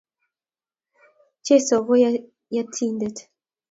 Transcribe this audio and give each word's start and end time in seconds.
Jesu 1.45 1.73
ko 1.85 1.93
Yetindet! 2.55 3.17